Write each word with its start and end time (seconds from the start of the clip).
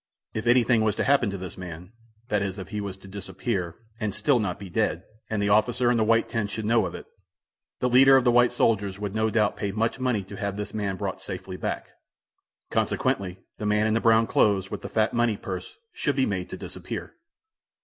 If 0.33 0.47
anything 0.47 0.81
was 0.81 0.95
to 0.95 1.03
happen 1.03 1.29
to 1.29 1.37
this 1.37 1.59
man 1.59 1.91
that 2.29 2.41
is 2.41 2.57
if 2.57 2.69
he 2.69 2.81
was 2.81 2.97
to 2.97 3.07
disappear, 3.07 3.75
and 3.99 4.15
still 4.15 4.39
not 4.39 4.57
be 4.57 4.67
dead, 4.67 5.03
and 5.29 5.39
the 5.39 5.49
officer 5.49 5.91
in 5.91 5.97
the 5.97 6.03
white 6.03 6.27
tent 6.27 6.49
should 6.49 6.65
know 6.65 6.87
of 6.87 6.95
it 6.95 7.05
the 7.81 7.87
leader 7.87 8.15
of 8.17 8.23
the 8.23 8.31
white 8.31 8.51
soldiers 8.51 8.97
would 8.97 9.13
no 9.13 9.29
doubt 9.29 9.57
pay 9.57 9.71
much 9.71 9.99
money 9.99 10.23
to 10.23 10.37
have 10.37 10.57
his 10.57 10.73
man 10.73 10.95
brought 10.95 11.21
safely 11.21 11.55
back. 11.55 11.91
Consequently 12.71 13.41
the 13.59 13.67
man 13.67 13.85
in 13.85 13.93
the 13.93 14.01
brown 14.01 14.25
clothes, 14.25 14.71
with 14.71 14.81
the 14.81 14.89
fat 14.89 15.13
money 15.13 15.37
purse, 15.37 15.77
should 15.93 16.15
be 16.15 16.25
made 16.25 16.49
to 16.49 16.57
disappear. 16.57 17.13